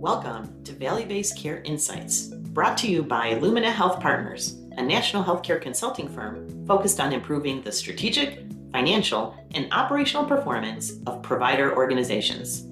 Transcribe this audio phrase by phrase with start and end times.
[0.00, 5.22] Welcome to Value Based Care Insights, brought to you by Lumina Health Partners, a national
[5.22, 12.62] healthcare consulting firm focused on improving the strategic, financial, and operational performance of provider organizations.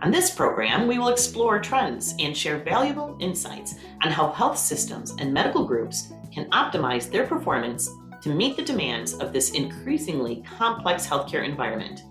[0.00, 5.14] On this program, we will explore trends and share valuable insights on how health systems
[5.18, 7.90] and medical groups can optimize their performance
[8.22, 12.04] to meet the demands of this increasingly complex healthcare environment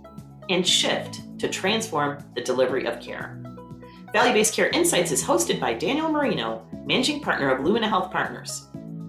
[0.50, 3.43] and shift to transform the delivery of care.
[4.14, 8.68] Value Based Care Insights is hosted by Daniel Marino, Managing Partner of Lumina Health Partners.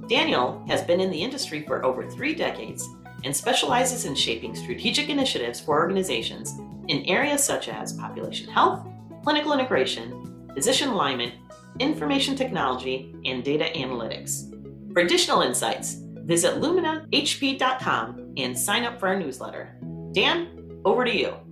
[0.09, 2.89] Daniel has been in the industry for over three decades
[3.23, 6.55] and specializes in shaping strategic initiatives for organizations
[6.89, 8.87] in areas such as population health,
[9.23, 11.35] clinical integration, physician alignment,
[11.80, 14.51] information technology, and data analytics.
[14.95, 19.77] For additional insights, visit luminahp.com and sign up for our newsletter.
[20.13, 21.44] Dan, over to you.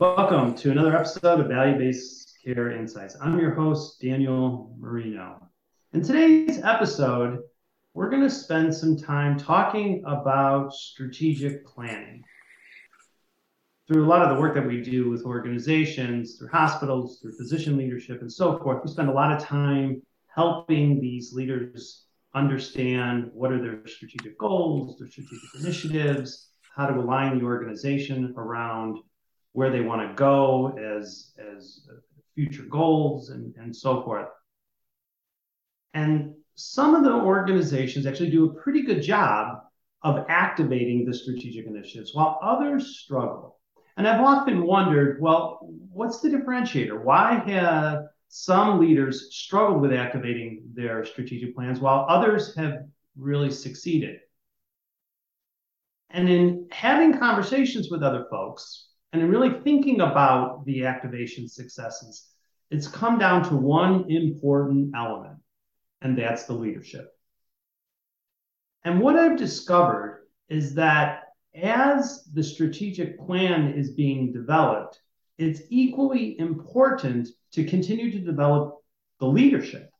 [0.00, 3.16] Welcome to another episode of Value Based Care Insights.
[3.20, 5.48] I'm your host, Daniel Marino.
[5.92, 7.40] In today's episode,
[7.94, 12.22] we're going to spend some time talking about strategic planning.
[13.88, 17.76] Through a lot of the work that we do with organizations, through hospitals, through physician
[17.76, 22.04] leadership, and so forth, we spend a lot of time helping these leaders
[22.36, 28.98] understand what are their strategic goals, their strategic initiatives, how to align the organization around
[29.58, 31.88] where they want to go as as
[32.36, 34.28] future goals and, and so forth.
[35.94, 39.62] And some of the organizations actually do a pretty good job
[40.02, 43.58] of activating the strategic initiatives while others struggle.
[43.96, 45.58] And I've often wondered, well,
[45.90, 47.02] what's the differentiator?
[47.02, 52.84] Why have some leaders struggled with activating their strategic plans while others have
[53.16, 54.20] really succeeded?
[56.10, 62.28] And in having conversations with other folks, and in really thinking about the activation successes,
[62.70, 65.38] it's come down to one important element,
[66.02, 67.10] and that's the leadership.
[68.84, 71.24] And what I've discovered is that
[71.54, 75.00] as the strategic plan is being developed,
[75.38, 78.76] it's equally important to continue to develop
[79.20, 79.90] the leadership.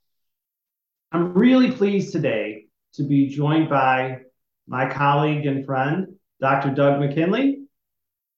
[1.11, 4.19] I'm really pleased today to be joined by
[4.67, 6.71] my colleague and friend, Dr.
[6.71, 7.58] Doug McKinley,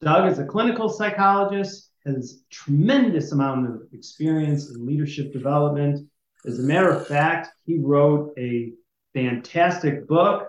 [0.03, 6.09] Doug is a clinical psychologist, has tremendous amount of experience in leadership development.
[6.47, 8.72] As a matter of fact, he wrote a
[9.12, 10.49] fantastic book,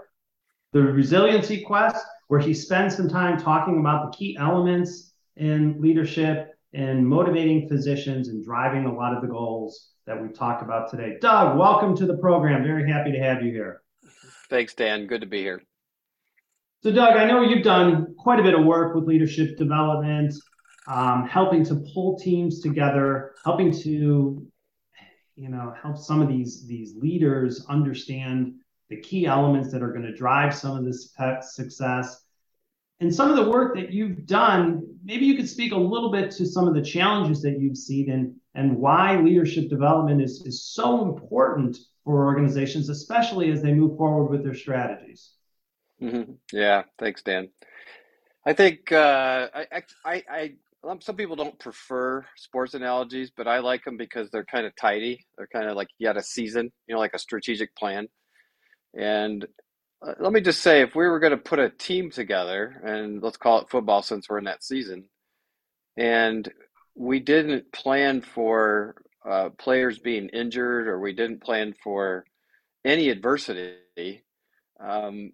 [0.71, 6.51] The Resiliency Quest, where he spends some time talking about the key elements in leadership
[6.73, 11.17] and motivating physicians and driving a lot of the goals that we've talked about today.
[11.19, 12.63] Doug, welcome to the program.
[12.63, 13.81] Very happy to have you here.
[14.49, 15.07] Thanks, Dan.
[15.07, 15.61] Good to be here.
[16.83, 20.33] So, Doug, I know you've done quite a bit of work with leadership development,
[20.87, 24.47] um, helping to pull teams together, helping to,
[25.35, 28.55] you know, help some of these these leaders understand
[28.89, 32.25] the key elements that are going to drive some of this success.
[32.99, 36.31] And some of the work that you've done, maybe you could speak a little bit
[36.31, 40.63] to some of the challenges that you've seen and, and why leadership development is, is
[40.63, 45.33] so important for organizations, especially as they move forward with their strategies.
[46.01, 46.33] Mm-hmm.
[46.51, 47.49] Yeah, thanks, Dan.
[48.45, 50.53] I think uh, I, I, I,
[50.99, 55.25] some people don't prefer sports analogies, but I like them because they're kind of tidy.
[55.37, 58.07] They're kind of like you had a season, you know, like a strategic plan.
[58.97, 59.45] And
[60.05, 63.21] uh, let me just say, if we were going to put a team together, and
[63.21, 65.05] let's call it football since we're in that season,
[65.97, 66.51] and
[66.95, 68.95] we didn't plan for
[69.29, 72.25] uh, players being injured or we didn't plan for
[72.83, 74.23] any adversity,
[74.79, 75.31] um,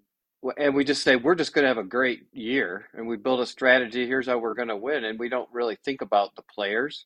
[0.58, 3.40] and we just say we're just going to have a great year and we build
[3.42, 6.44] a strategy here's how we're going to win and we don't really think about the
[6.44, 7.06] players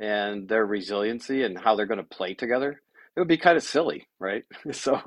[0.00, 2.80] and their resiliency and how they're going to play together.
[3.16, 4.44] It would be kind of silly right?
[4.72, 5.00] So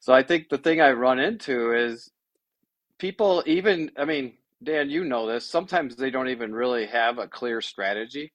[0.00, 2.10] so i think the thing i run into is
[2.98, 7.28] people even i mean dan you know this sometimes they don't even really have a
[7.28, 8.32] clear strategy.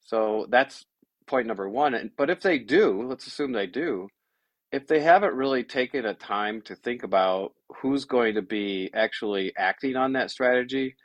[0.00, 0.84] So that's
[1.28, 4.08] point number one but if they do let's assume they do
[4.72, 9.52] if they haven't really taken a time to think about who's going to be actually
[9.56, 10.96] acting on that strategy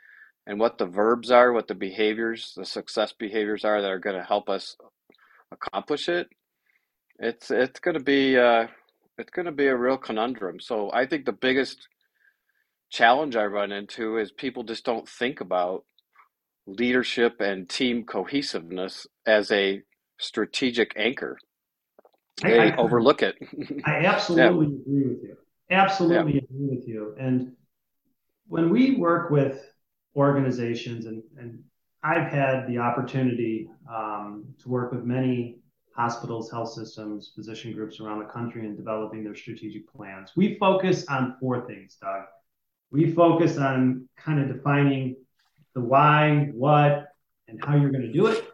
[0.46, 4.16] and what the verbs are, what the behaviors, the success behaviors are that are going
[4.16, 4.76] to help us
[5.52, 6.28] accomplish it,
[7.18, 8.66] it's it's going to be uh,
[9.18, 10.60] it's going to be a real conundrum.
[10.60, 11.88] So I think the biggest
[12.90, 15.84] challenge I run into is people just don't think about
[16.66, 19.82] leadership and team cohesiveness as a
[20.18, 21.38] strategic anchor
[22.42, 23.36] they I, I, overlook it.
[23.84, 24.80] I absolutely yeah.
[24.80, 25.36] agree with you.
[25.70, 26.40] Absolutely yeah.
[26.50, 27.14] agree with you.
[27.18, 27.52] And
[28.46, 29.70] when we work with
[30.16, 31.62] organizations and, and
[32.02, 35.58] I've had the opportunity um, to work with many
[35.94, 40.30] hospitals, health systems, physician groups around the country in developing their strategic plans.
[40.36, 42.22] We focus on four things, Doug.
[42.90, 45.16] We focus on kind of defining
[45.74, 47.08] the why, what,
[47.48, 48.48] and how you're going to do it.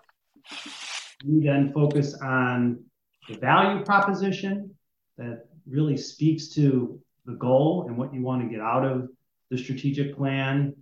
[1.25, 2.83] We then focus on
[3.29, 4.75] the value proposition
[5.19, 9.09] that really speaks to the goal and what you want to get out of
[9.51, 10.75] the strategic plan.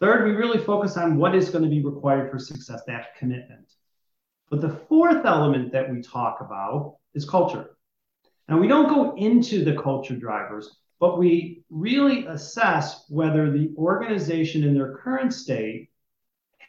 [0.00, 3.72] Third, we really focus on what is going to be required for success, that commitment.
[4.50, 7.70] But the fourth element that we talk about is culture.
[8.48, 14.62] Now, we don't go into the culture drivers, but we really assess whether the organization
[14.62, 15.90] in their current state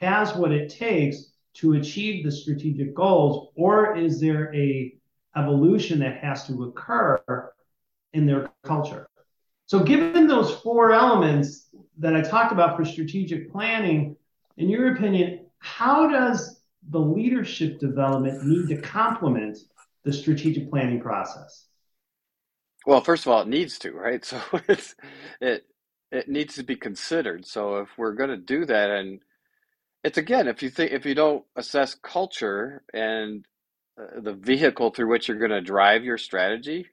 [0.02, 4.96] has what it takes to achieve the strategic goals, or is there a
[5.36, 7.52] evolution that has to occur
[8.14, 9.08] in their culture?
[9.66, 14.16] So, given those four elements that I talked about for strategic planning,
[14.56, 19.58] in your opinion, how does the leadership development need to complement
[20.04, 21.66] the strategic planning process?
[22.86, 24.24] Well, first of all, it needs to, right?
[24.26, 24.96] So it's
[25.42, 25.66] it
[26.12, 27.46] it needs to be considered.
[27.46, 29.20] So if we're going to do that, and
[30.04, 33.46] it's again, if you think if you don't assess culture and
[34.00, 36.88] uh, the vehicle through which you're going to drive your strategy,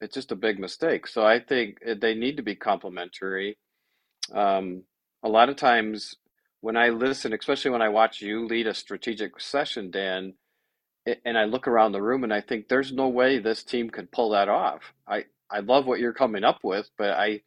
[0.00, 1.06] it's just a big mistake.
[1.06, 3.58] So I think they need to be complementary.
[4.34, 4.84] Um,
[5.22, 6.14] a lot of times
[6.60, 10.34] when I listen, especially when I watch you lead a strategic session, Dan,
[11.24, 14.12] and I look around the room and I think there's no way this team could
[14.12, 14.82] pull that off.
[15.08, 17.42] I, I love what you're coming up with, but I,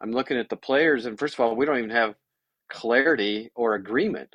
[0.00, 2.16] I'm looking at the players, and first of all, we don't even have
[2.70, 4.30] clarity or agreement.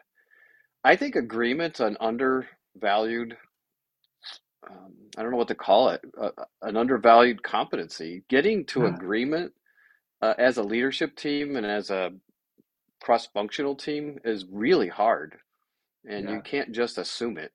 [0.84, 3.38] I think agreement's an undervalued
[4.68, 8.24] um, I don't know what to call it, uh, an undervalued competency.
[8.28, 8.96] Getting to yeah.
[8.96, 9.54] agreement
[10.22, 12.12] uh, as a leadership team and as a
[13.02, 15.38] cross functional team is really hard,
[16.08, 16.36] and yeah.
[16.36, 17.52] you can't just assume it.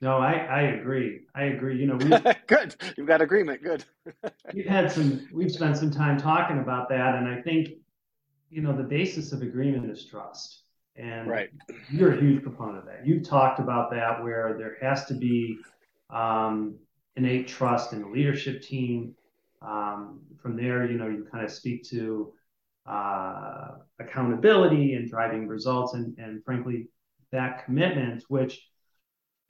[0.00, 1.22] No, I, I agree.
[1.34, 1.76] I agree.
[1.76, 2.76] You know, we, good.
[2.96, 3.62] You've got agreement.
[3.62, 3.84] Good.
[4.54, 5.28] we've had some.
[5.32, 7.70] We've spent some time talking about that, and I think,
[8.48, 10.62] you know, the basis of agreement is trust.
[10.94, 11.50] And right.
[11.92, 13.06] you're a huge proponent of that.
[13.06, 15.58] You've talked about that, where there has to be
[16.10, 16.76] um,
[17.16, 19.14] innate trust in the leadership team.
[19.60, 22.32] Um, from there, you know, you kind of speak to
[22.86, 26.88] uh, accountability and driving results, and, and frankly,
[27.32, 28.66] that commitment, which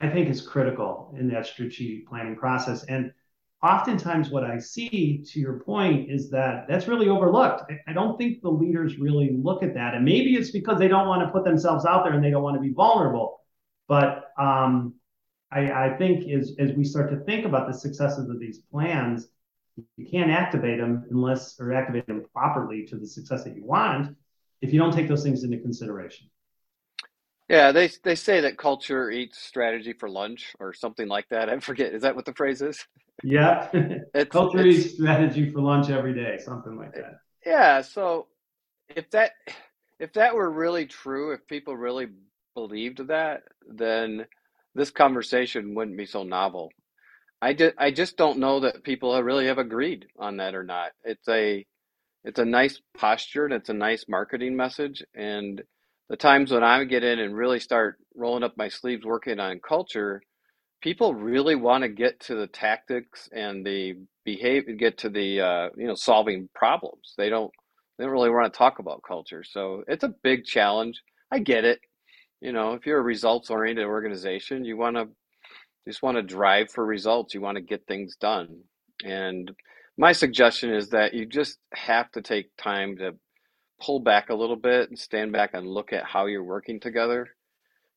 [0.01, 2.83] I think is critical in that strategic planning process.
[2.85, 3.13] And
[3.61, 7.71] oftentimes, what I see, to your point, is that that's really overlooked.
[7.87, 11.07] I don't think the leaders really look at that, and maybe it's because they don't
[11.07, 13.41] want to put themselves out there and they don't want to be vulnerable.
[13.87, 14.95] But um,
[15.51, 19.29] I, I think as, as we start to think about the successes of these plans,
[19.97, 24.15] you can't activate them unless or activate them properly to the success that you want
[24.61, 26.29] if you don't take those things into consideration.
[27.47, 31.49] Yeah, they they say that culture eats strategy for lunch or something like that.
[31.49, 31.93] I forget.
[31.93, 32.85] Is that what the phrase is?
[33.23, 33.69] Yeah,
[34.13, 37.15] it's, culture it's, eats strategy for lunch every day, something like that.
[37.43, 37.81] Yeah.
[37.81, 38.27] So
[38.87, 39.31] if that
[39.99, 42.09] if that were really true, if people really
[42.53, 44.27] believed that, then
[44.79, 46.71] this conversation wouldn't be so novel.
[47.41, 50.91] I just I just don't know that people really have agreed on that or not.
[51.03, 51.65] It's a
[52.23, 55.03] it's a nice posture and it's a nice marketing message.
[55.13, 55.61] And
[56.09, 59.59] the times when I get in and really start rolling up my sleeves working on
[59.59, 60.21] culture,
[60.81, 65.69] people really want to get to the tactics and the behavior, get to the uh,
[65.75, 67.15] you know solving problems.
[67.17, 67.51] They don't
[67.97, 69.43] they don't really want to talk about culture.
[69.43, 71.01] So it's a big challenge.
[71.31, 71.79] I get it
[72.41, 75.07] you know, if you're a results oriented organization, you want to
[75.87, 77.33] just want to drive for results.
[77.33, 78.61] You want to get things done.
[79.03, 79.51] And
[79.97, 83.15] my suggestion is that you just have to take time to
[83.81, 87.27] pull back a little bit and stand back and look at how you're working together.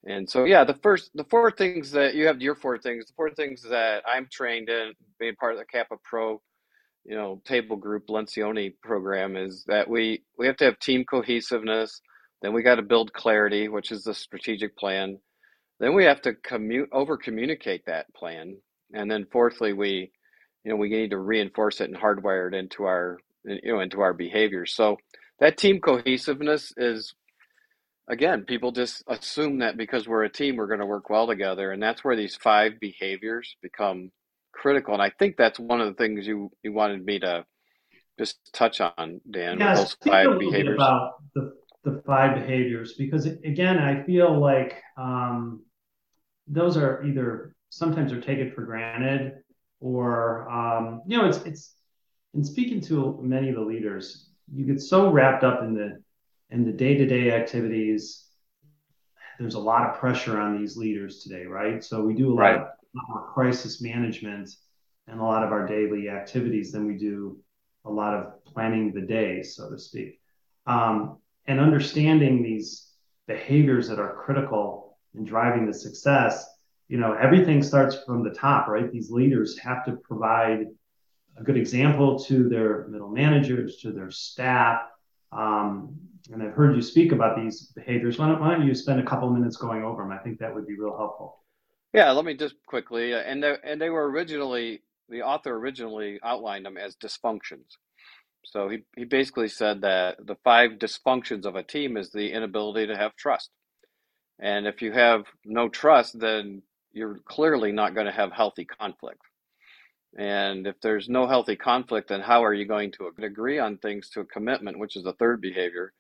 [0.04, 3.12] And so, yeah, the first, the four things that you have your four things, the
[3.14, 6.40] four things that I'm trained in, being part of the Kappa Pro,
[7.04, 12.00] you know, table group Lencioni program is that we we have to have team cohesiveness
[12.42, 15.18] then we got to build clarity, which is the strategic plan.
[15.80, 18.56] Then we have to commute over communicate that plan.
[18.92, 20.10] And then fourthly, we
[20.64, 24.00] you know we need to reinforce it and hardwire it into our you know into
[24.00, 24.74] our behaviors.
[24.74, 24.98] So
[25.40, 27.14] that team cohesiveness is
[28.08, 31.72] again, people just assume that because we're a team, we're going to work well together,
[31.72, 34.10] and that's where these five behaviors become
[34.52, 34.94] critical.
[34.94, 37.44] And I think that's one of the things you you wanted me to
[38.18, 39.58] just touch on, Dan.
[39.58, 40.76] Yeah, those five behaviors.
[40.76, 45.62] about the the five behaviors because again i feel like um,
[46.46, 49.42] those are either sometimes are taken for granted
[49.80, 51.74] or um, you know it's it's
[52.34, 56.00] in speaking to many of the leaders you get so wrapped up in the
[56.50, 58.22] in the day-to-day activities
[59.38, 61.82] there's a lot of pressure on these leaders today, right?
[61.82, 62.60] So we do a lot, right.
[62.60, 64.50] of, more crisis management
[65.08, 67.38] and a lot of our daily activities than we do
[67.84, 70.20] a lot of planning the day, so to speak.
[70.66, 72.88] Um, and understanding these
[73.26, 76.48] behaviors that are critical in driving the success,
[76.88, 78.90] you know, everything starts from the top, right?
[78.90, 80.66] These leaders have to provide
[81.36, 84.82] a good example to their middle managers, to their staff.
[85.32, 85.96] Um,
[86.30, 88.18] and I've heard you speak about these behaviors.
[88.18, 90.12] Why don't, why don't you spend a couple minutes going over them?
[90.12, 91.38] I think that would be real helpful.
[91.92, 96.18] Yeah, let me just quickly, uh, and they, and they were originally the author originally
[96.22, 97.76] outlined them as dysfunctions.
[98.44, 102.86] So he, he basically said that the five dysfunctions of a team is the inability
[102.88, 103.50] to have trust.
[104.38, 109.20] And if you have no trust, then you're clearly not going to have healthy conflict.
[110.18, 114.10] And if there's no healthy conflict, then how are you going to agree on things
[114.10, 115.92] to a commitment, which is the third behavior?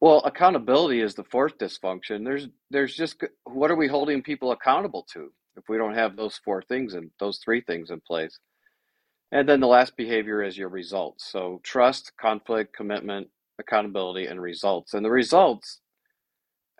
[0.00, 2.24] Well, accountability is the fourth dysfunction.
[2.24, 6.38] There's there's just what are we holding people accountable to if we don't have those
[6.44, 8.38] four things and those three things in place?
[9.34, 11.28] And then the last behavior is your results.
[11.30, 13.26] So trust, conflict, commitment,
[13.58, 14.94] accountability, and results.
[14.94, 15.80] And the results,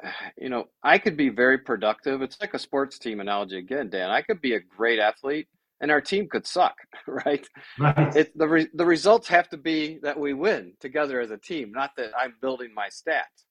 [0.39, 2.23] you know, I could be very productive.
[2.23, 4.09] It's like a sports team analogy again, Dan.
[4.09, 5.49] I could be a great athlete
[5.81, 6.77] and our team could suck,
[7.09, 7.45] right?
[7.77, 8.17] right.
[8.17, 11.73] It, the, re, the results have to be that we win together as a team,
[11.73, 13.47] not that I'm building my stats.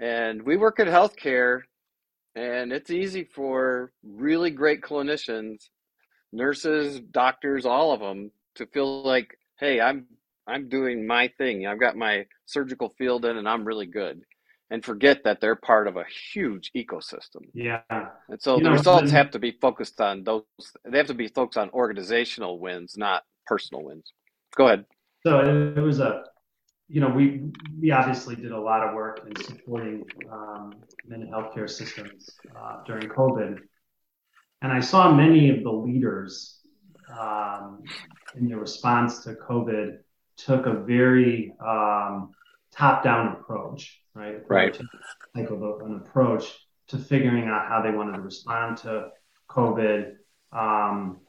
[0.00, 1.60] And we work in healthcare,
[2.34, 5.68] and it's easy for really great clinicians,
[6.32, 10.06] nurses, doctors, all of them, to feel like, hey, I'm
[10.46, 11.66] I'm doing my thing.
[11.66, 14.22] I've got my surgical field in, and I'm really good
[14.72, 17.42] and forget that they're part of a huge ecosystem.
[17.52, 17.82] Yeah.
[17.90, 20.44] And so you the know, results have to be focused on those,
[20.88, 24.14] they have to be focused on organizational wins, not personal wins.
[24.56, 24.86] Go ahead.
[25.26, 25.40] So
[25.76, 26.24] it was a,
[26.88, 27.42] you know, we
[27.80, 30.72] we obviously did a lot of work in supporting um,
[31.06, 33.58] many healthcare systems uh, during COVID,
[34.62, 36.60] and I saw many of the leaders
[37.18, 37.82] um,
[38.36, 39.98] in their response to COVID
[40.36, 42.30] took a very um,
[42.72, 44.40] top-down approach right?
[44.48, 44.78] Right.
[45.34, 46.44] A, an approach
[46.88, 49.08] to figuring out how they wanted to respond to
[49.48, 50.14] COVID,
[50.52, 51.20] um,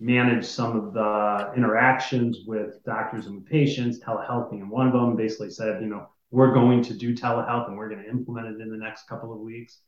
[0.00, 5.16] manage some of the interactions with doctors and with patients, telehealth being one of them,
[5.16, 8.60] basically said, you know, we're going to do telehealth and we're going to implement it
[8.60, 9.78] in the next couple of weeks.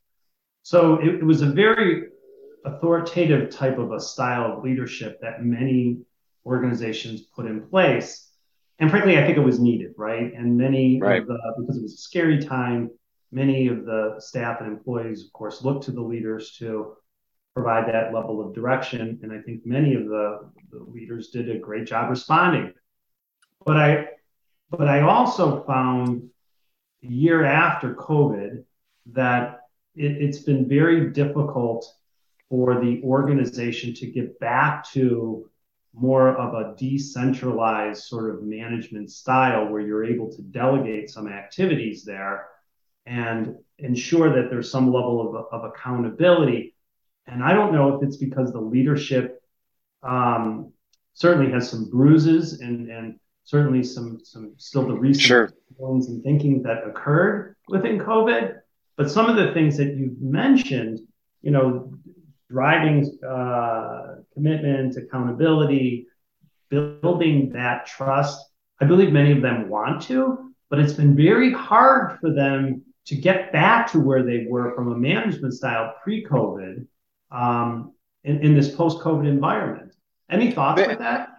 [0.63, 2.09] So it, it was a very
[2.65, 5.99] authoritative type of a style of leadership that many
[6.45, 8.25] organizations put in place
[8.79, 10.33] and frankly, I think it was needed, right?
[10.33, 11.21] And many right.
[11.21, 12.89] of the because it was a scary time,
[13.31, 16.97] many of the staff and employees, of course, looked to the leaders to
[17.53, 19.19] provide that level of direction.
[19.23, 22.73] And I think many of the, the leaders did a great job responding.
[23.65, 24.07] But I
[24.69, 26.29] but I also found
[27.03, 28.65] a year after COVID
[29.13, 29.61] that
[29.95, 31.85] it, it's been very difficult
[32.49, 35.49] for the organization to get back to
[35.93, 42.03] more of a decentralized sort of management style where you're able to delegate some activities
[42.03, 42.47] there
[43.05, 46.75] and ensure that there's some level of, of accountability.
[47.27, 49.41] And I don't know if it's because the leadership
[50.03, 50.71] um,
[51.13, 55.53] certainly has some bruises and, and certainly some, some still the recent sure.
[55.79, 58.57] and thinking that occurred within COVID.
[58.97, 60.99] But some of the things that you've mentioned,
[61.41, 61.93] you know,
[62.49, 66.07] driving uh, commitment, accountability,
[66.69, 68.39] building that trust.
[68.81, 73.15] I believe many of them want to, but it's been very hard for them to
[73.15, 76.87] get back to where they were from a management style pre-COVID
[77.31, 79.93] um, in, in, this post-COVID environment.
[80.29, 81.29] Any thoughts with that?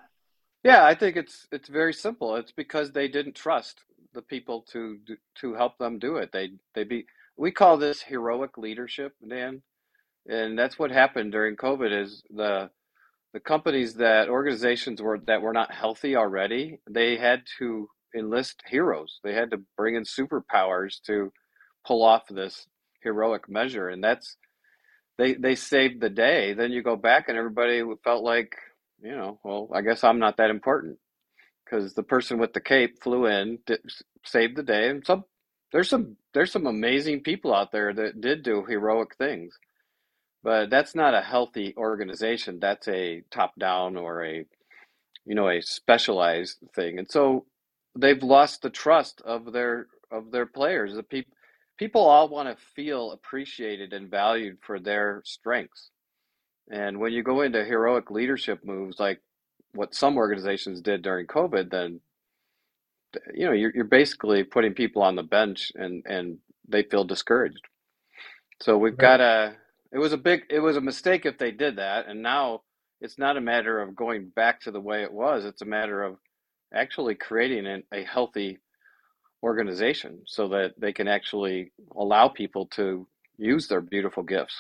[0.63, 2.37] Yeah, I think it's it's very simple.
[2.37, 3.83] It's because they didn't trust
[4.15, 4.99] the people to
[5.37, 6.33] to help them do it.
[6.33, 9.63] They they be we call this heroic leadership, Dan
[10.29, 12.71] and that's what happened during COVID is the
[13.33, 19.21] the companies that organizations were that were not healthy already, they had to enlist heroes.
[19.23, 21.33] They had to bring in superpowers to
[21.87, 22.67] pull off this
[23.03, 24.37] heroic measure, and that's
[25.19, 26.55] they they saved the day.
[26.55, 28.57] Then you go back and everybody felt like
[29.03, 30.99] you know, well, I guess I'm not that important
[31.65, 33.81] because the person with the cape flew in, did,
[34.25, 35.25] saved the day, and some
[35.73, 39.55] there's some there's some amazing people out there that did do heroic things
[40.47, 42.61] but that's not a healthy organization.
[42.61, 44.47] That's a top down or a
[45.27, 46.99] you know a specialized thing.
[46.99, 47.47] And so
[47.99, 50.95] they've lost the trust of their of their players.
[50.95, 51.35] The people
[51.79, 55.91] people all want to feel appreciated and valued for their strengths.
[56.71, 59.21] And when you go into heroic leadership moves like
[59.75, 62.01] what some organizations did during covid then
[63.35, 66.39] you know you're, you're basically putting people on the bench and and
[66.69, 67.63] they feel discouraged.
[68.63, 69.57] So we've got a.
[69.97, 70.43] It was a big.
[70.51, 72.61] It was a mistake if they did that, and now
[73.01, 75.47] it's not a matter of going back to the way it was.
[75.47, 76.19] It's a matter of
[76.75, 78.59] actually creating an, a healthy
[79.43, 84.55] organization so that they can actually allow people to use their beautiful gifts.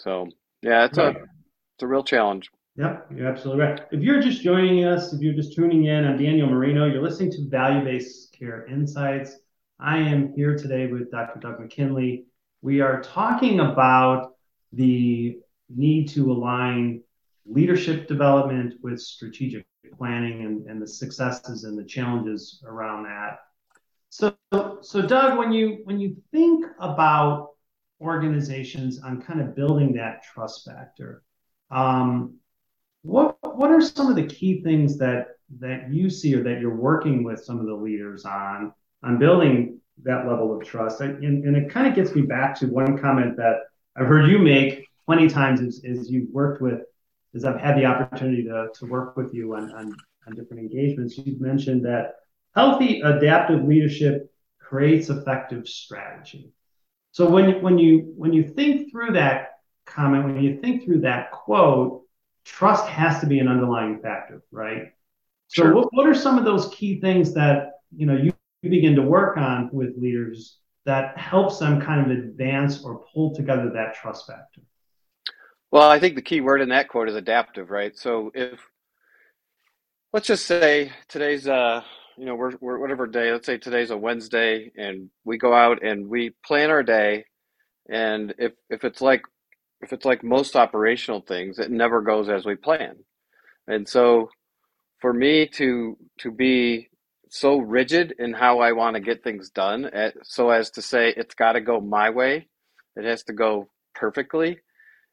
[0.00, 0.28] So
[0.60, 1.16] yeah, it's right.
[1.16, 2.50] a it's a real challenge.
[2.76, 3.80] Yep, you're absolutely right.
[3.92, 6.84] If you're just joining us, if you're just tuning in, I'm Daniel Marino.
[6.84, 9.38] You're listening to Value Based Care Insights.
[9.80, 11.40] I am here today with Dr.
[11.40, 12.26] Doug McKinley.
[12.62, 14.34] We are talking about
[14.72, 15.38] the
[15.68, 17.02] need to align
[17.44, 19.66] leadership development with strategic
[19.98, 23.38] planning and, and the successes and the challenges around that.
[24.10, 24.36] So,
[24.80, 27.48] so Doug, when you when you think about
[28.00, 31.22] organizations on kind of building that trust factor,
[31.70, 32.36] um,
[33.02, 35.28] what what are some of the key things that
[35.58, 39.80] that you see or that you're working with some of the leaders on on building
[40.04, 41.00] that level of trust?
[41.00, 43.56] And, and it kind of gets me back to one comment that
[43.96, 46.80] I've heard you make plenty of times as, as you've worked with,
[47.34, 49.94] as I've had the opportunity to, to work with you on, on,
[50.26, 51.18] on different engagements.
[51.18, 52.14] You've mentioned that
[52.54, 56.52] healthy adaptive leadership creates effective strategy.
[57.12, 61.30] So when, when you when you think through that comment, when you think through that
[61.30, 62.02] quote,
[62.44, 64.92] trust has to be an underlying factor, right?
[65.48, 65.74] So sure.
[65.74, 68.31] what, what are some of those key things that you know you,
[68.62, 73.34] you begin to work on with leaders that helps them kind of advance or pull
[73.34, 74.62] together that trust factor?
[75.70, 77.96] Well, I think the key word in that quote is adaptive, right?
[77.96, 78.60] So if
[80.12, 81.82] let's just say today's uh
[82.18, 85.82] you know we're, we're whatever day let's say today's a wednesday and we go out
[85.82, 87.24] and we plan our day
[87.88, 89.22] and if if it's like
[89.82, 92.96] if it's like most operational things, it never goes as we plan.
[93.66, 94.30] And so
[95.00, 96.88] for me to to be
[97.32, 101.14] so rigid in how I want to get things done, at, so as to say
[101.16, 102.46] it's got to go my way,
[102.94, 104.58] it has to go perfectly.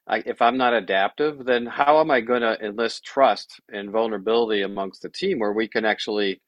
[0.06, 4.63] I, if I'm not adaptive, then how am I going to enlist trust and vulnerability
[4.63, 6.41] amongst the team where we can actually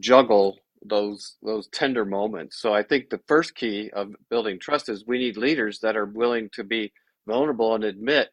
[0.00, 2.60] juggle those those tender moments?
[2.60, 6.06] So I think the first key of building trust is we need leaders that are
[6.06, 6.92] willing to be
[7.28, 8.30] vulnerable and admit,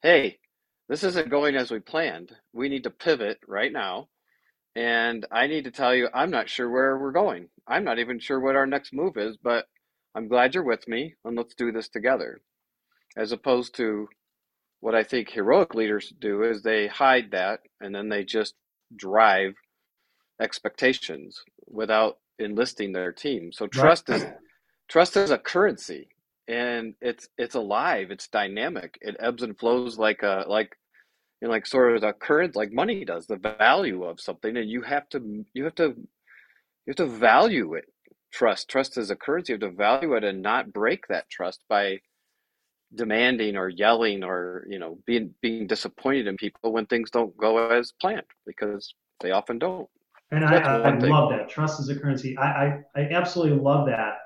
[0.00, 0.38] hey,
[0.88, 2.30] this isn't going as we planned.
[2.52, 4.08] We need to pivot right now.
[4.76, 7.48] And I need to tell you, I'm not sure where we're going.
[7.66, 9.66] I'm not even sure what our next move is, but
[10.14, 12.40] I'm glad you're with me and let's do this together.
[13.16, 14.08] As opposed to
[14.80, 18.54] what I think heroic leaders do is they hide that and then they just
[18.96, 19.54] drive
[20.40, 23.52] expectations without enlisting their team.
[23.52, 24.22] So trust right.
[24.22, 24.26] is
[24.88, 26.08] trust is a currency
[26.48, 30.76] and it's it's alive it's dynamic it ebbs and flows like a like
[31.40, 34.68] you know, like sort of the current like money does the value of something and
[34.68, 35.94] you have to you have to
[36.86, 37.86] you have to value it.
[38.32, 41.62] Trust trust is a currency you have to value it and not break that trust
[41.68, 41.98] by
[42.94, 47.70] demanding or yelling or you know being being disappointed in people when things don't go
[47.70, 49.88] as planned because they often don't.
[50.32, 51.48] And I, I love that.
[51.48, 52.36] Trust is a currency.
[52.38, 54.18] I, I i absolutely love that.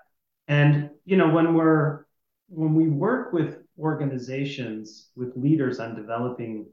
[0.48, 2.05] And you know when we're
[2.48, 6.66] when we work with organizations, with leaders on developing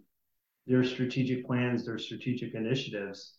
[0.68, 3.34] their strategic plans, their strategic initiatives,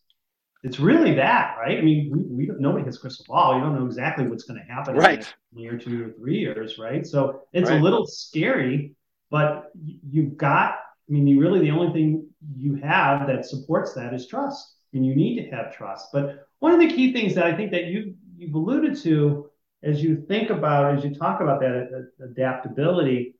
[0.63, 1.79] it's really that, right?
[1.79, 3.57] I mean, we, we nobody has crystal ball.
[3.57, 5.35] You don't know exactly what's going to happen right.
[5.53, 7.05] in a year, two, or three years, right?
[7.05, 7.81] So it's right.
[7.81, 8.95] a little scary,
[9.31, 9.73] but
[10.09, 10.75] you've got.
[11.09, 15.05] I mean, you really the only thing you have that supports that is trust, and
[15.05, 16.09] you need to have trust.
[16.13, 19.51] But one of the key things that I think that you you've alluded to
[19.83, 23.35] as you think about, as you talk about that adaptability,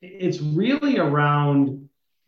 [0.00, 1.83] it's really around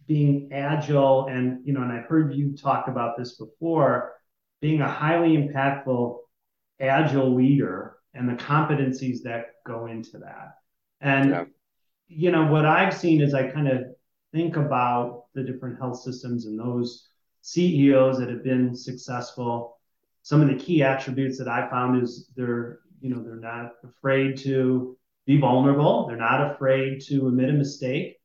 [0.07, 4.13] being agile and, you know, and I've heard you talk about this before,
[4.61, 6.19] being a highly impactful,
[6.81, 10.57] agile leader and the competencies that go into that.
[11.01, 11.45] And, yeah.
[12.09, 13.85] you know, what I've seen is I kind of
[14.33, 17.09] think about the different health systems and those
[17.43, 19.79] CEOs that have been successful.
[20.23, 24.37] Some of the key attributes that I found is they're you know they're not afraid
[24.39, 28.17] to be vulnerable they're not afraid to admit a mistake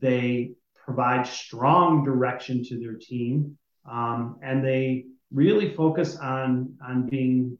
[0.00, 0.52] they
[0.84, 3.56] provide strong direction to their team
[3.90, 7.58] um, and they really focus on on being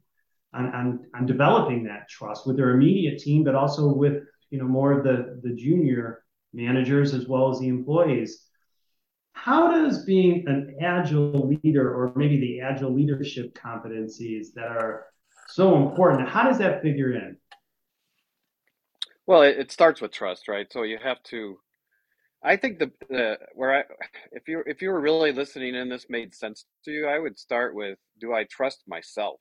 [0.52, 4.66] on, on, on developing that trust with their immediate team but also with you know
[4.66, 8.46] more of the the junior managers as well as the employees
[9.32, 15.06] how does being an agile leader or maybe the agile leadership competencies that are
[15.48, 16.28] so important.
[16.28, 17.36] How does that figure in?
[19.26, 20.70] Well, it, it starts with trust, right?
[20.72, 21.58] So you have to.
[22.44, 23.84] I think the, the where I
[24.32, 27.38] if you if you were really listening and this made sense to you, I would
[27.38, 29.40] start with do I trust myself?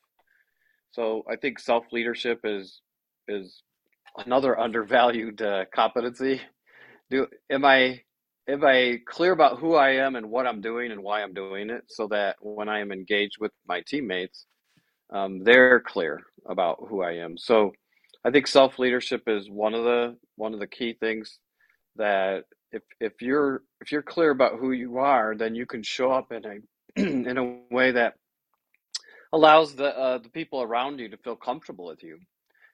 [0.91, 2.81] So I think self leadership is
[3.27, 3.61] is
[4.25, 6.41] another undervalued uh, competency.
[7.09, 8.01] Do am I
[8.47, 11.69] am I clear about who I am and what I'm doing and why I'm doing
[11.69, 14.45] it, so that when I am engaged with my teammates,
[15.11, 17.37] um, they're clear about who I am.
[17.37, 17.73] So
[18.23, 21.39] I think self leadership is one of the one of the key things
[21.95, 26.11] that if if you're if you're clear about who you are, then you can show
[26.11, 28.15] up in a in a way that
[29.33, 32.19] allows the uh, the people around you to feel comfortable with you.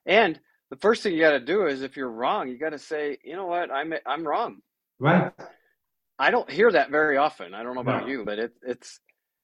[0.05, 0.39] And
[0.71, 3.17] the first thing you got to do is if you're wrong, you got to say,
[3.23, 4.59] you know what, I'm I'm wrong.
[4.99, 5.31] Right.
[6.19, 7.53] I don't hear that very often.
[7.53, 8.07] I don't know about No.
[8.07, 8.99] you, but it, it's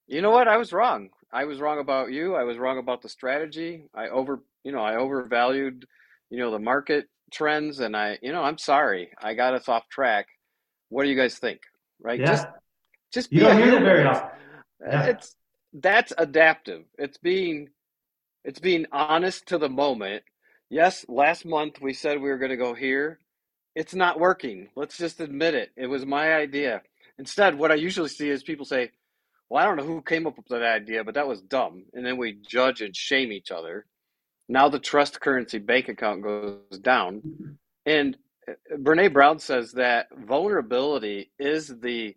[0.08, 1.10] you know what, I was wrong.
[1.34, 2.36] I was wrong about you.
[2.36, 3.86] I was wrong about the strategy.
[3.96, 5.86] I over you know I overvalued
[6.30, 9.12] you know the market trends, and I you know I'm sorry.
[9.22, 10.28] I got us off track.
[10.90, 11.62] What do you guys think?
[12.02, 12.20] Right?
[12.20, 12.26] Yeah.
[12.28, 12.48] Just
[13.14, 14.40] just You don't hear that very It's- often.
[14.82, 15.04] Yeah.
[15.06, 15.36] It's
[15.74, 16.84] that's adaptive.
[16.98, 17.70] It's being
[18.44, 20.24] it's being honest to the moment.
[20.70, 23.20] Yes, last month we said we were going to go here.
[23.76, 24.70] It's not working.
[24.76, 25.72] Let's just admit it.
[25.76, 26.82] It was my idea.
[27.18, 28.92] Instead, what I usually see is people say,
[29.50, 32.06] "Well, I don't know who came up with that idea, but that was dumb." And
[32.06, 33.86] then we judge and shame each other.
[34.48, 37.58] Now the trust currency bank account goes down.
[37.86, 38.20] And uh,
[38.72, 42.16] Brene Brown says that vulnerability is the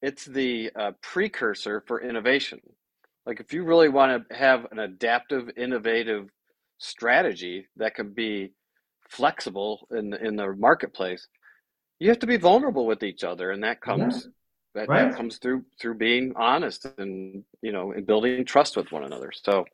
[0.00, 2.60] it's the uh, precursor for innovation.
[3.26, 6.30] Like if you really want to have an adaptive, innovative
[6.78, 8.52] strategy that can be
[9.08, 11.26] flexible in the, in the marketplace,
[11.98, 14.28] you have to be vulnerable with each other, and that comes
[14.74, 15.10] that, Right.
[15.10, 19.32] that comes through through being honest and you know and building trust with one another.
[19.32, 19.64] So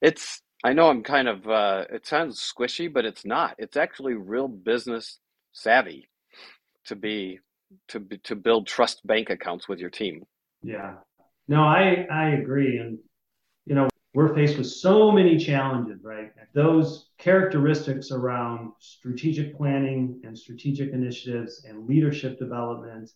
[0.00, 3.56] it's I know I'm kind of uh, it sounds squishy, but it's not.
[3.58, 5.18] It's actually real business
[5.54, 6.08] savvy
[6.84, 7.40] to be
[7.88, 10.24] to be, to build trust bank accounts with your team.
[10.62, 10.96] Yeah.
[11.48, 12.78] No, I I agree.
[12.78, 12.98] And
[13.64, 16.30] you know, we're faced with so many challenges, right?
[16.54, 23.10] Those characteristics around strategic planning and strategic initiatives and leadership development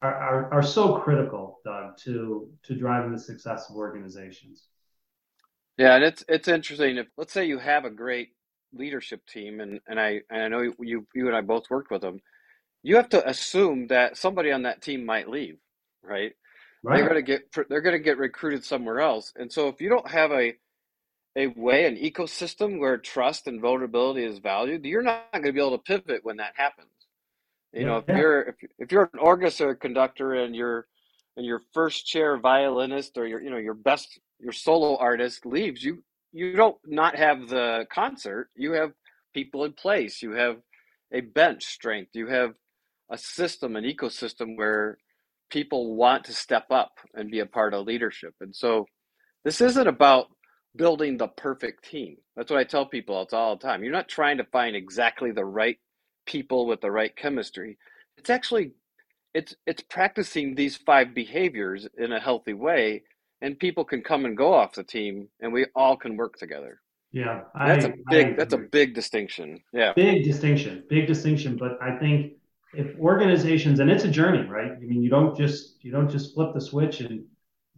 [0.00, 4.66] are, are, are so critical, Doug, to to driving the success of organizations.
[5.78, 6.96] Yeah, and it's it's interesting.
[6.96, 8.30] If let's say you have a great
[8.74, 12.02] leadership team, and and I and I know you you and I both worked with
[12.02, 12.20] them,
[12.82, 15.58] you have to assume that somebody on that team might leave,
[16.02, 16.32] right?
[16.92, 19.88] They're going to get they're going to get recruited somewhere else, and so if you
[19.90, 20.54] don't have a
[21.36, 25.60] a way, an ecosystem where trust and vulnerability is valued, you're not going to be
[25.60, 26.90] able to pivot when that happens.
[27.72, 28.16] You know, if Yeah.
[28.16, 30.88] you're if, if you're an orchestra conductor and your
[31.36, 35.84] and your first chair violinist or your you know your best your solo artist leaves,
[35.84, 38.48] you you don't not have the concert.
[38.56, 38.92] You have
[39.34, 40.22] people in place.
[40.22, 40.56] You have
[41.12, 42.10] a bench strength.
[42.14, 42.54] You have
[43.10, 44.98] a system, an ecosystem where
[45.50, 48.34] people want to step up and be a part of leadership.
[48.40, 48.86] And so
[49.44, 50.26] this isn't about
[50.74, 52.16] building the perfect team.
[52.36, 53.84] That's what I tell people all, all the time.
[53.84, 55.76] You're not trying to find exactly the right
[56.26, 57.76] people with the right chemistry.
[58.16, 58.72] It's actually
[59.34, 63.02] it's it's practicing these five behaviors in a healthy way
[63.42, 66.80] and people can come and go off the team and we all can work together.
[67.10, 67.42] Yeah.
[67.54, 69.60] And that's a big I that's a big distinction.
[69.72, 69.92] Yeah.
[69.94, 71.58] Big distinction, big distinction.
[71.58, 72.34] But I think
[72.74, 74.72] if organizations, and it's a journey, right?
[74.72, 77.24] I mean, you don't just you don't just flip the switch and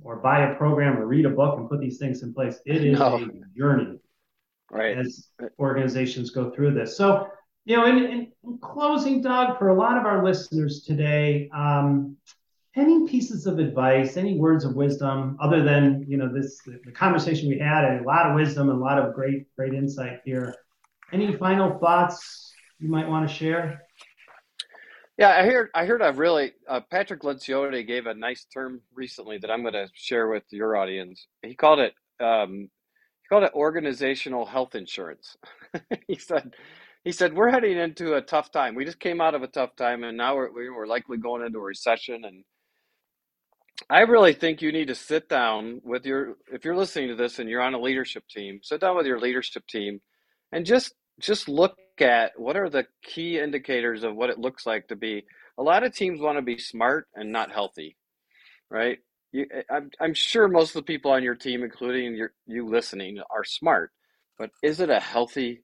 [0.03, 2.61] or buy a program or read a book and put these things in place.
[2.67, 3.17] It is No.
[3.17, 3.99] a journey
[4.71, 4.99] Right.
[4.99, 6.97] as organizations go through this.
[6.97, 7.29] So,
[7.65, 12.17] you know, in, in, in closing, Doug, for a lot of our listeners today, um,
[12.77, 17.49] any pieces of advice, any words of wisdom, other than you know this the, conversation
[17.49, 20.55] we had, and a lot of wisdom and a lot of great great insight here.
[21.13, 23.83] Any final thoughts you might want to share?
[25.17, 29.39] Yeah, I heard I heard a really uh, Patrick Lencioni gave a nice term recently
[29.39, 31.27] that I'm going to share with your audience.
[31.43, 32.69] He called it um,
[33.23, 35.37] he called it organizational health insurance.
[36.09, 36.55] he said
[37.05, 38.75] he said we're heading into a tough time.
[38.75, 41.59] We just came out of a tough time, and now we're we're likely going into
[41.59, 42.25] a recession.
[42.25, 42.43] And
[43.91, 47.39] I really think you need to sit down with your if you're listening to this
[47.39, 50.01] and you're on a leadership team, sit down with your leadership team,
[50.53, 54.89] and just just look at what are the key indicators of what it looks like
[54.89, 55.25] to be.
[55.59, 57.97] A lot of teams want to be smart and not healthy,
[58.71, 58.99] right?
[59.33, 62.69] You, eh, I'm, I'm sure most of the people on your team, including your, you
[62.69, 63.93] listening, are smart,
[64.39, 65.63] but is it a healthy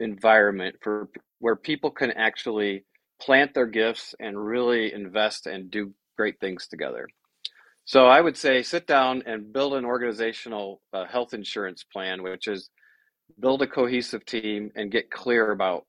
[0.00, 1.08] environment for
[1.40, 2.84] where people can actually
[3.20, 7.08] plant their gifts and really invest and do great things together?
[7.84, 12.46] So I would say sit down and build an organizational uh, health insurance plan, which
[12.48, 12.70] is
[13.40, 15.86] build a cohesive team and get clear about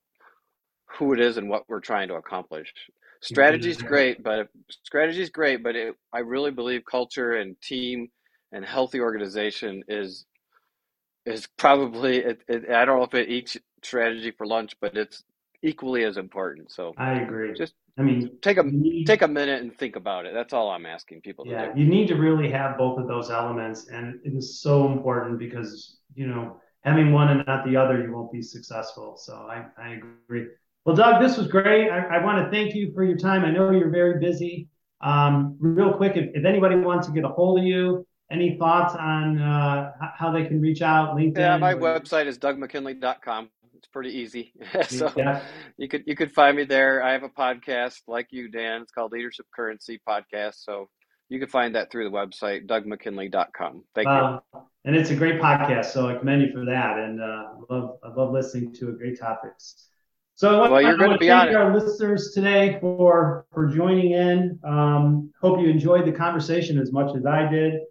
[0.97, 2.73] who it is and what we're trying to accomplish.
[3.21, 8.09] Strategy is great, but strategy is great, but it, I really believe culture and team
[8.51, 10.25] and healthy organization is
[11.25, 15.23] is probably it, it, I don't know if it each strategy for lunch, but it's
[15.61, 16.71] equally as important.
[16.71, 17.53] So I agree.
[17.57, 20.33] Just I mean, take a need- take a minute and think about it.
[20.33, 23.29] That's all I'm asking people to Yeah, you need to really have both of those
[23.29, 28.01] elements, and it is so important because you know having one and not the other,
[28.01, 29.15] you won't be successful.
[29.17, 30.47] So I, I agree.
[30.85, 31.89] Well, Doug, this was great.
[31.89, 33.45] I, I want to thank you for your time.
[33.45, 34.67] I know you're very busy.
[34.99, 38.95] Um, real quick, if, if anybody wants to get a hold of you, any thoughts
[38.95, 41.15] on uh, how they can reach out?
[41.15, 41.37] LinkedIn.
[41.37, 43.49] Yeah, my website is dougmckinley.com.
[43.83, 44.53] It's pretty easy.
[44.87, 45.41] so Yeah.
[45.77, 47.03] you could you could find me there.
[47.03, 48.81] I have a podcast like you, Dan.
[48.81, 50.63] It's called Leadership Currency Podcast.
[50.63, 50.87] So
[51.27, 53.83] you can find that through the website, dougmckinley.com.
[53.93, 54.11] Thank you.
[54.13, 54.39] Uh,
[54.85, 56.97] and it's a great podcast, so I commend you for that.
[56.97, 58.99] And uh, I love I love listening to it.
[58.99, 59.89] Great topics.
[60.35, 61.55] So I want, Well, you're I want to be on thank it.
[61.57, 64.59] our listeners today for for joining in.
[64.63, 67.81] Um, hope you enjoyed the conversation as much as I did.